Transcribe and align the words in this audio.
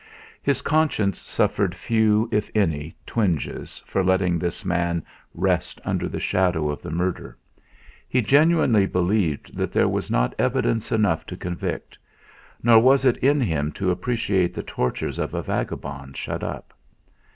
His 0.41 0.63
conscience 0.63 1.19
suffered 1.19 1.75
few, 1.75 2.27
if 2.31 2.49
any, 2.55 2.95
twinges 3.05 3.83
for 3.85 4.03
letting 4.03 4.39
this 4.39 4.65
man 4.65 5.05
rest 5.35 5.79
under 5.85 6.09
the 6.09 6.19
shadow 6.19 6.71
of 6.71 6.81
the 6.81 6.89
murder. 6.89 7.37
He 8.09 8.23
genuinely 8.23 8.87
believed 8.87 9.55
that 9.55 9.71
there 9.71 9.87
was 9.87 10.09
not 10.09 10.33
evidence 10.39 10.91
enough 10.91 11.27
to 11.27 11.37
convict; 11.37 11.99
nor 12.63 12.79
was 12.79 13.05
it 13.05 13.17
in 13.17 13.39
him 13.41 13.71
to 13.73 13.91
appreciate 13.91 14.55
the 14.55 14.63
tortures 14.63 15.19
of 15.19 15.35
a 15.35 15.43
vagabond 15.43 16.17
shut 16.17 16.43
up. 16.43 16.73